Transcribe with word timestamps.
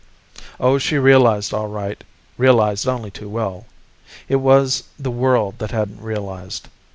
Oh, 0.59 0.79
she 0.79 0.97
realized, 0.97 1.53
all 1.53 1.67
right, 1.67 2.03
realized 2.35 2.87
only 2.87 3.11
too 3.11 3.29
well. 3.29 3.67
It 4.27 4.37
was 4.37 4.85
the 4.97 5.11
world 5.11 5.59
that 5.59 5.69
hadn't 5.69 6.01
realized. 6.01 6.69